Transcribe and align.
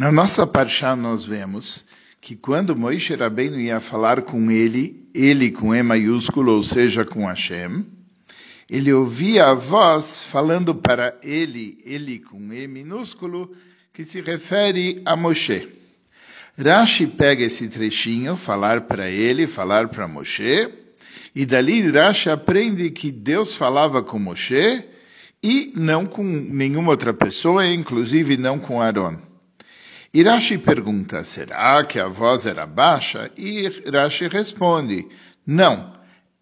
Na 0.00 0.10
nossa 0.10 0.46
parshá 0.46 0.96
nós 0.96 1.24
vemos 1.24 1.84
que 2.22 2.34
quando 2.34 2.74
Moisés 2.74 3.20
Rabbeinu 3.20 3.60
ia 3.60 3.80
falar 3.80 4.22
com 4.22 4.50
ele, 4.50 5.06
ele 5.14 5.50
com 5.50 5.74
E 5.74 5.82
maiúsculo, 5.82 6.54
ou 6.54 6.62
seja, 6.62 7.04
com 7.04 7.26
Hashem, 7.26 7.84
ele 8.70 8.94
ouvia 8.94 9.48
a 9.48 9.52
voz 9.52 10.24
falando 10.24 10.74
para 10.74 11.18
ele, 11.22 11.82
ele 11.84 12.18
com 12.18 12.50
E 12.50 12.66
minúsculo, 12.66 13.54
que 13.92 14.02
se 14.02 14.22
refere 14.22 15.02
a 15.04 15.14
Moshe. 15.14 15.68
Rashi 16.56 17.06
pega 17.06 17.44
esse 17.44 17.68
trechinho, 17.68 18.38
falar 18.38 18.80
para 18.80 19.10
ele, 19.10 19.46
falar 19.46 19.88
para 19.88 20.08
Moshe, 20.08 20.72
e 21.34 21.44
dali 21.44 21.90
Rashi 21.90 22.30
aprende 22.30 22.88
que 22.90 23.12
Deus 23.12 23.54
falava 23.54 24.02
com 24.02 24.18
Moshe 24.18 24.82
e 25.42 25.74
não 25.76 26.06
com 26.06 26.24
nenhuma 26.24 26.92
outra 26.92 27.12
pessoa, 27.12 27.66
inclusive 27.66 28.38
não 28.38 28.58
com 28.58 28.80
Aaron. 28.80 29.28
E 30.12 30.24
Rashi 30.24 30.58
pergunta, 30.58 31.22
será 31.22 31.84
que 31.84 32.00
a 32.00 32.08
voz 32.08 32.44
era 32.44 32.66
baixa? 32.66 33.30
E 33.36 33.68
Rashi 33.88 34.26
responde, 34.26 35.06
não, 35.46 35.94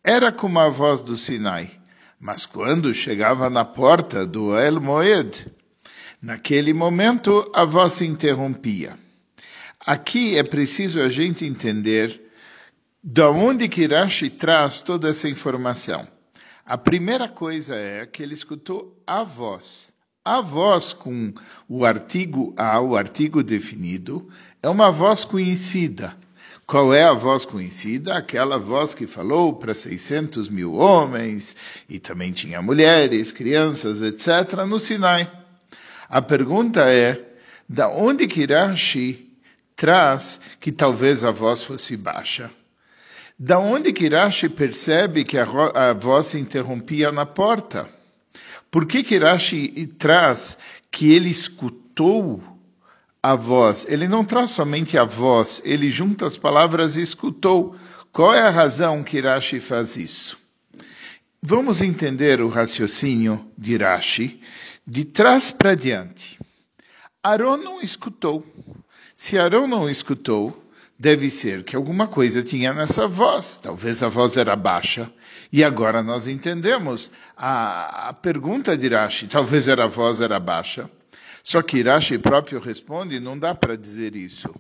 era 0.03 0.33
como 0.33 0.59
a 0.59 0.71
voz 0.71 1.03
do 1.03 1.19
Sinai. 1.19 1.71
Mas 2.19 2.47
quando 2.47 2.95
chegava 2.95 3.51
na 3.51 3.67
porta 3.67 4.27
do 4.27 4.57
El 4.59 4.81
Moed, 4.81 5.47
naquele 6.23 6.73
momento 6.73 7.51
a 7.55 7.67
voz 7.67 7.93
se 7.93 8.07
interrompia. 8.07 8.99
Aqui 9.79 10.39
é 10.39 10.43
preciso 10.43 11.03
a 11.03 11.11
gente 11.11 11.45
entender 11.45 12.23
de 13.05 13.23
onde 13.23 13.69
que 13.69 13.87
Rashi 13.87 14.31
traz 14.31 14.81
toda 14.81 15.11
essa 15.11 15.29
informação. 15.29 16.09
A 16.65 16.79
primeira 16.79 17.29
coisa 17.29 17.77
é 17.77 18.07
que 18.07 18.23
ele 18.23 18.33
escutou 18.33 18.99
a 19.07 19.23
voz. 19.23 19.93
A 20.31 20.43
voz 20.43 20.93
com 20.93 21.33
o 21.67 21.87
artigo 21.87 22.53
a, 22.55 22.79
o 22.83 22.95
artigo 22.95 23.43
definido, 23.43 24.29
é 24.63 24.69
uma 24.69 24.93
voz 24.93 25.25
conhecida. 25.25 26.15
Qual 26.67 26.93
é 26.93 27.03
a 27.03 27.15
voz 27.15 27.47
conhecida? 27.47 28.15
Aquela 28.15 28.59
voz 28.59 28.95
que 28.95 29.07
falou 29.07 29.55
para 29.55 29.73
600 29.73 30.51
mil 30.51 30.75
homens, 30.75 31.57
e 31.89 31.99
também 31.99 32.31
tinha 32.31 32.61
mulheres, 32.61 33.33
crianças, 33.33 34.03
etc., 34.03 34.67
no 34.69 34.79
Sinai. 34.79 35.33
A 36.11 36.21
pergunta 36.21 36.83
é, 36.83 37.33
da 37.67 37.89
onde 37.89 38.27
que 38.27 38.45
Rashi 38.45 39.35
traz 39.75 40.43
que 40.61 40.71
talvez 40.71 41.25
a 41.25 41.31
voz 41.31 41.65
fosse 41.65 41.97
baixa? 41.97 42.51
Da 43.39 43.59
onde 43.59 43.95
que 43.95 44.11
Rashi 44.11 44.51
percebe 44.51 45.25
que 45.25 45.39
a, 45.39 45.47
a 45.75 45.95
voz 45.95 46.27
se 46.27 46.39
interrompia 46.39 47.11
na 47.11 47.25
porta? 47.25 47.97
Por 48.71 48.87
que 48.87 49.03
que 49.03 49.19
Rashi 49.19 49.87
traz 49.99 50.59
que 50.91 51.13
ele 51.13 51.31
escutou 51.31 52.43
a 53.23 53.35
voz? 53.35 53.87
Ele 53.89 54.07
não 54.07 54.25
traz 54.25 54.51
somente 54.51 54.99
a 54.99 55.05
voz, 55.05 55.63
ele 55.65 55.89
junta 55.89 56.27
as 56.27 56.37
palavras 56.37 56.97
e 56.97 57.03
escutou. 57.03 57.77
Qual 58.13 58.35
é 58.35 58.43
a 58.43 58.51
razão 58.51 59.03
que 59.03 59.21
Rashi 59.21 59.61
faz 59.61 59.97
isso? 59.97 60.39
Vamos 61.41 61.83
entender 61.83 62.41
o 62.41 62.49
raciocínio 62.49 63.47
de 63.57 63.77
Rashi 63.77 64.41
de 64.87 65.05
trás 65.05 65.51
para 65.51 65.75
diante. 65.75 66.39
Aaron 67.23 67.59
não 67.59 67.81
escutou. 67.81 68.45
Se 69.15 69.39
Aaron 69.39 69.67
não 69.67 69.89
escutou, 69.89 70.68
deve 70.99 71.31
ser 71.31 71.63
que 71.63 71.77
alguma 71.77 72.09
coisa 72.09 72.43
tinha 72.43 72.73
nessa 72.73 73.07
voz. 73.07 73.59
Talvez 73.59 74.03
a 74.03 74.09
voz 74.09 74.37
era 74.37 74.57
baixa. 74.57 75.11
E 75.53 75.63
agora 75.63 76.03
nós 76.03 76.27
entendemos 76.27 77.11
a, 77.37 78.09
a 78.09 78.13
pergunta 78.13 78.77
de 78.77 78.89
Rashi. 78.89 79.29
Talvez 79.29 79.69
era 79.69 79.85
a 79.85 79.89
voz 79.89 80.21
era 80.21 80.41
baixa. 80.41 80.91
Só 81.45 81.63
que 81.63 81.83
Rashi 81.83 82.19
próprio 82.19 82.61
responde, 82.61 83.21
não 83.21 83.39
dá 83.39 83.55
para 83.55 83.77
dizer 83.77 84.17
isso. 84.17 84.53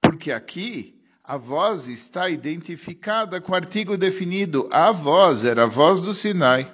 Porque 0.00 0.32
aqui 0.32 0.98
a 1.22 1.36
voz 1.36 1.86
está 1.86 2.28
identificada 2.28 3.40
com 3.40 3.52
o 3.52 3.54
artigo 3.54 3.96
definido. 3.96 4.68
A 4.72 4.90
voz 4.90 5.44
era 5.44 5.64
a 5.64 5.66
voz 5.66 6.00
do 6.00 6.14
Sinai. 6.14 6.72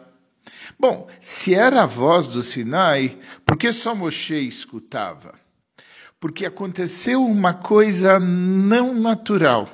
Bom, 0.78 1.08
se 1.20 1.54
era 1.54 1.82
a 1.82 1.86
voz 1.86 2.28
do 2.28 2.42
Sinai, 2.42 3.18
por 3.44 3.56
que 3.56 3.72
só 3.72 3.94
Moshe 3.94 4.46
escutava? 4.46 5.34
Porque 6.20 6.44
aconteceu 6.44 7.24
uma 7.24 7.54
coisa 7.54 8.18
não 8.18 8.94
natural. 8.94 9.68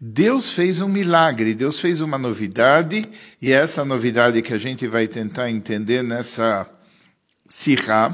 Deus 0.00 0.50
fez 0.52 0.80
um 0.80 0.88
milagre, 0.88 1.54
Deus 1.54 1.80
fez 1.80 2.00
uma 2.00 2.18
novidade, 2.18 3.04
e 3.40 3.52
é 3.52 3.56
essa 3.56 3.84
novidade 3.84 4.42
que 4.42 4.52
a 4.52 4.58
gente 4.58 4.86
vai 4.86 5.08
tentar 5.08 5.50
entender 5.50 6.02
nessa 6.02 6.70
sirá, 7.46 8.10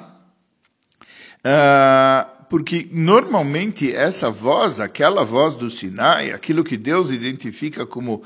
uh, 1.39 2.47
porque 2.49 2.89
normalmente 2.93 3.95
essa 3.95 4.31
voz, 4.31 4.81
aquela 4.81 5.25
voz 5.25 5.55
do 5.55 5.71
Sinai, 5.71 6.33
aquilo 6.33 6.65
que 6.65 6.77
Deus 6.77 7.11
identifica 7.11 7.87
como 7.87 8.23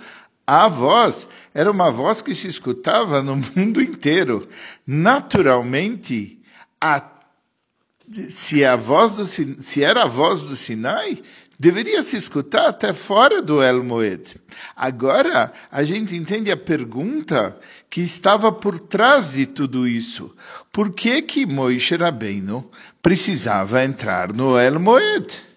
a 0.47 0.69
voz, 0.69 1.29
era 1.55 1.71
uma 1.71 1.91
voz 1.91 2.21
que 2.21 2.35
se 2.35 2.49
escutava 2.49 3.23
no 3.23 3.37
mundo 3.57 3.83
inteiro. 3.83 4.49
Naturalmente, 4.87 6.41
a 6.81 7.01
se 8.29 8.65
a 8.65 8.77
voz 8.77 9.15
do 9.15 9.25
se 9.25 9.83
era 9.83 10.03
a 10.03 10.09
voz 10.09 10.43
do 10.43 10.57
Sinai, 10.57 11.23
deveria 11.59 12.03
se 12.03 12.17
escutar 12.17 12.69
até 12.69 12.93
fora 12.93 13.41
do 13.41 13.63
El 13.63 13.83
Moed. 13.83 14.37
Agora 14.77 15.53
a 15.71 15.85
gente 15.85 16.15
entende 16.15 16.51
a 16.51 16.57
pergunta 16.57 17.59
que 17.89 18.01
estava 18.03 18.53
por 18.53 18.79
trás 18.79 19.33
de 19.33 19.47
tudo 19.47 19.87
isso. 19.87 20.35
Por 20.73 20.93
que 20.93 21.23
que 21.23 21.47
Moisés 21.47 21.99
Rabbeinu 21.99 22.69
precisava 23.01 23.85
entrar 23.85 24.33
no 24.33 24.59
El 24.59 24.79
Moed? 24.79 25.55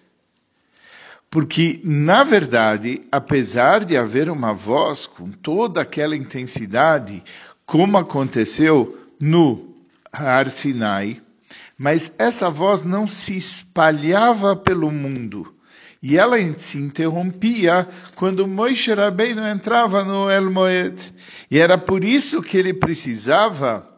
Porque, 1.30 1.80
na 1.84 2.24
verdade, 2.24 3.02
apesar 3.12 3.84
de 3.84 3.98
haver 3.98 4.30
uma 4.30 4.54
voz 4.54 5.06
com 5.06 5.30
toda 5.30 5.82
aquela 5.82 6.16
intensidade, 6.16 7.22
como 7.66 7.98
aconteceu 7.98 8.98
no 9.20 9.74
Har 10.10 10.48
Sinai, 10.48 11.20
mas 11.78 12.12
essa 12.18 12.50
voz 12.50 12.82
não 12.82 13.06
se 13.06 13.36
espalhava 13.36 14.56
pelo 14.56 14.90
mundo. 14.90 15.54
E 16.02 16.16
ela 16.16 16.36
se 16.58 16.78
interrompia 16.78 17.88
quando 18.16 18.46
Moisés 18.46 18.96
Rabbeinu 18.98 19.46
entrava 19.46 20.04
no 20.04 20.28
El 20.28 20.50
Moed. 20.50 21.14
E 21.50 21.58
era 21.58 21.78
por 21.78 22.02
isso 22.04 22.42
que 22.42 22.56
ele 22.56 22.74
precisava 22.74 23.88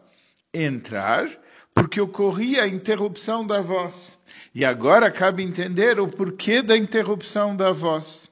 entrar, 0.53 1.27
porque 1.73 1.99
ocorria 1.99 2.63
a 2.63 2.67
interrupção 2.67 3.45
da 3.45 3.61
voz. 3.61 4.17
E 4.53 4.63
agora 4.63 5.09
cabe 5.09 5.43
entender 5.43 5.99
o 5.99 6.07
porquê 6.07 6.61
da 6.61 6.77
interrupção 6.77 7.55
da 7.55 7.71
voz. 7.71 8.29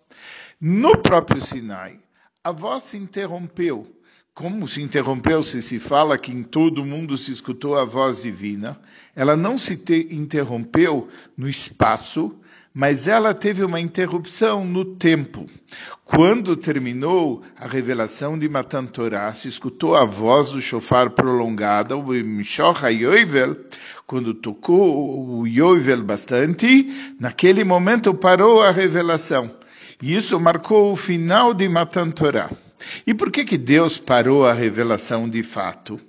No 0.62 0.98
próprio 0.98 1.42
Sinai, 1.42 1.98
a 2.44 2.52
voz 2.52 2.84
se 2.84 2.98
interrompeu 2.98 3.99
como 4.40 4.70
se 4.70 4.82
interrompeu 4.82 5.44
se 5.44 5.62
se 5.62 5.80
fala 5.80 6.18
que 6.18 6.32
em 6.32 6.44
todo 6.44 6.82
o 6.82 6.86
mundo 6.86 7.18
se 7.18 7.30
escutou 7.30 7.78
a 7.78 7.84
voz 7.84 8.22
divina, 8.22 8.80
ela 9.14 9.36
não 9.36 9.58
se 9.58 9.78
interrompeu 10.12 11.10
no 11.36 11.50
espaço, 11.50 12.34
mas 12.74 13.06
ela 13.06 13.34
teve 13.34 13.66
uma 13.66 13.82
interrupção 13.82 14.64
no 14.64 14.86
tempo. 14.86 15.46
Quando 16.06 16.56
terminou 16.56 17.42
a 17.58 17.68
revelação 17.68 18.40
de 18.40 18.48
Matan 18.48 18.86
Torah, 18.86 19.34
se 19.34 19.50
escutou 19.50 19.94
a 19.94 20.06
voz 20.06 20.52
do 20.52 20.62
shofar 20.62 21.10
prolongada, 21.10 21.98
o 21.98 22.04
Mishoch 22.10 22.82
HaYovel, 22.82 23.58
quando 24.08 24.34
tocou 24.34 25.38
o 25.38 25.46
Yovel 25.46 26.02
bastante, 26.02 27.14
naquele 27.20 27.66
momento 27.66 28.14
parou 28.14 28.62
a 28.62 28.72
revelação. 28.72 29.52
E 30.02 30.16
isso 30.16 30.40
marcou 30.40 30.94
o 30.94 30.96
final 30.96 31.54
de 31.54 31.68
Matan 31.68 32.12
Torah. 32.12 32.50
E 33.10 33.14
por 33.16 33.32
que, 33.32 33.44
que 33.44 33.58
Deus 33.58 33.98
parou 33.98 34.46
a 34.46 34.54
revelação 34.54 35.28
de 35.28 35.42
fato? 35.42 36.00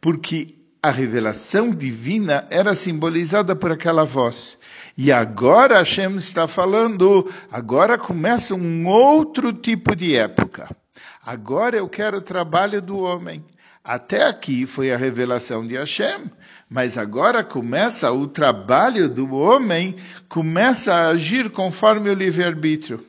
Porque 0.00 0.56
a 0.82 0.90
revelação 0.90 1.70
divina 1.70 2.44
era 2.50 2.74
simbolizada 2.74 3.54
por 3.54 3.70
aquela 3.70 4.02
voz. 4.02 4.58
E 4.98 5.12
agora 5.12 5.78
Hashem 5.78 6.16
está 6.16 6.48
falando, 6.48 7.32
agora 7.52 7.96
começa 7.96 8.52
um 8.52 8.88
outro 8.88 9.52
tipo 9.52 9.94
de 9.94 10.16
época. 10.16 10.76
Agora 11.24 11.76
eu 11.76 11.88
quero 11.88 12.16
o 12.16 12.20
trabalho 12.20 12.82
do 12.82 12.98
homem. 12.98 13.44
Até 13.84 14.26
aqui 14.26 14.66
foi 14.66 14.92
a 14.92 14.96
revelação 14.96 15.64
de 15.64 15.76
Hashem, 15.76 16.32
mas 16.68 16.98
agora 16.98 17.44
começa 17.44 18.10
o 18.10 18.26
trabalho 18.26 19.08
do 19.08 19.32
homem, 19.36 19.98
começa 20.28 20.94
a 20.94 21.10
agir 21.10 21.48
conforme 21.50 22.10
o 22.10 22.14
livre-arbítrio. 22.14 23.06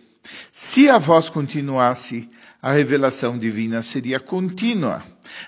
Se 0.52 0.88
a 0.92 1.00
voz 1.00 1.28
continuasse, 1.28 2.30
a 2.66 2.72
revelação 2.72 3.38
divina 3.38 3.84
seria 3.84 4.20
contínua. 4.20 5.04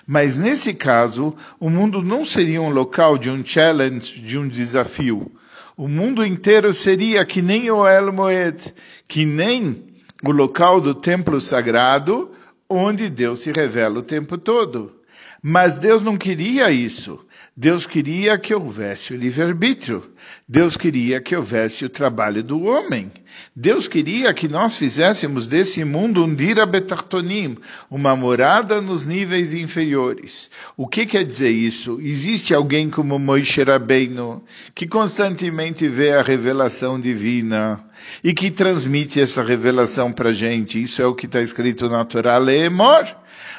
Mas 0.05 0.37
nesse 0.37 0.71
caso, 0.71 1.35
o 1.59 1.67
mundo 1.67 2.03
não 2.03 2.23
seria 2.23 2.61
um 2.61 2.69
local 2.69 3.17
de 3.17 3.27
um 3.27 3.43
challenge, 3.43 4.21
de 4.21 4.37
um 4.37 4.47
desafio. 4.47 5.31
O 5.75 5.87
mundo 5.87 6.23
inteiro 6.23 6.71
seria 6.75 7.25
que 7.25 7.41
nem 7.41 7.71
o 7.71 7.87
El 7.87 8.13
Moed, 8.13 8.71
que 9.07 9.25
nem 9.25 9.95
o 10.23 10.29
local 10.29 10.79
do 10.79 10.93
templo 10.93 11.41
sagrado, 11.41 12.29
onde 12.69 13.09
Deus 13.09 13.39
se 13.39 13.51
revela 13.51 13.97
o 13.97 14.03
tempo 14.03 14.37
todo. 14.37 15.01
Mas 15.41 15.75
Deus 15.75 16.03
não 16.03 16.17
queria 16.17 16.69
isso. 16.69 17.25
Deus 17.59 17.87
queria 17.87 18.37
que 18.37 18.53
houvesse 18.53 19.15
o 19.15 19.17
livre-arbítrio. 19.17 20.03
Deus 20.47 20.77
queria 20.77 21.19
que 21.19 21.35
houvesse 21.35 21.83
o 21.85 21.89
trabalho 21.89 22.43
do 22.43 22.61
homem. 22.65 23.11
Deus 23.55 23.87
queria 23.87 24.31
que 24.31 24.47
nós 24.47 24.75
fizéssemos 24.75 25.47
desse 25.47 25.83
mundo 25.83 26.23
um 26.23 26.35
dira 26.35 26.67
betartonim, 26.67 27.57
uma 27.89 28.15
morada 28.15 28.79
nos 28.79 29.07
níveis 29.07 29.55
inferiores. 29.55 30.51
O 30.77 30.87
que 30.87 31.03
quer 31.07 31.25
dizer 31.25 31.49
isso? 31.49 31.99
Existe 31.99 32.53
alguém 32.53 32.91
como 32.91 33.17
Moisés 33.17 33.67
Rabbeinu, 33.67 34.43
que 34.75 34.85
constantemente 34.85 35.89
vê 35.89 36.11
a 36.11 36.21
revelação 36.21 36.99
divina 36.99 37.83
e 38.23 38.35
que 38.35 38.51
transmite 38.51 39.19
essa 39.19 39.41
revelação 39.41 40.11
para 40.11 40.29
a 40.29 40.33
gente. 40.33 40.79
Isso 40.79 41.01
é 41.01 41.07
o 41.07 41.15
que 41.15 41.25
está 41.25 41.41
escrito 41.41 41.89
na 41.89 42.05
Torá 42.05 42.37
Leemor. 42.37 43.07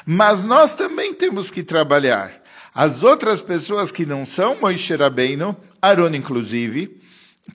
Mas 0.05 0.41
nós 0.41 0.73
também 0.73 1.13
temos 1.13 1.51
que 1.51 1.63
trabalhar. 1.63 2.38
As 2.81 3.03
outras 3.03 3.41
pessoas 3.41 3.91
que 3.91 4.05
não 4.05 4.23
são 4.23 4.55
Moisés 4.55 4.97
Rabbeinu, 4.97 5.53
Aaron 5.81 6.15
inclusive, 6.15 6.97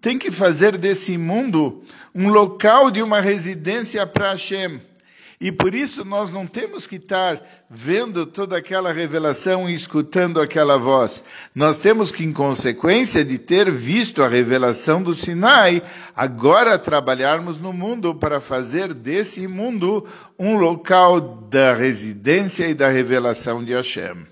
tem 0.02 0.18
que 0.18 0.30
fazer 0.30 0.76
desse 0.76 1.16
mundo 1.16 1.82
um 2.14 2.28
local 2.28 2.90
de 2.90 3.02
uma 3.02 3.22
residência 3.22 4.06
para 4.06 4.32
Hashem. 4.32 4.82
E 5.40 5.50
por 5.50 5.74
isso 5.74 6.04
nós 6.04 6.30
não 6.30 6.46
temos 6.46 6.86
que 6.86 6.96
estar 6.96 7.40
vendo 7.70 8.26
toda 8.26 8.58
aquela 8.58 8.92
revelação 8.92 9.66
e 9.66 9.72
escutando 9.72 10.42
aquela 10.42 10.76
voz. 10.76 11.24
Nós 11.54 11.78
temos 11.78 12.12
que, 12.12 12.22
em 12.22 12.30
consequência 12.30 13.24
de 13.24 13.38
ter 13.38 13.70
visto 13.70 14.22
a 14.22 14.28
revelação 14.28 15.02
do 15.02 15.14
Sinai, 15.14 15.82
agora 16.14 16.78
trabalharmos 16.78 17.58
no 17.58 17.72
mundo 17.72 18.14
para 18.14 18.42
fazer 18.42 18.92
desse 18.92 19.48
mundo 19.48 20.06
um 20.38 20.58
local 20.58 21.18
da 21.48 21.72
residência 21.72 22.68
e 22.68 22.74
da 22.74 22.90
revelação 22.90 23.64
de 23.64 23.72
Hashem. 23.72 24.26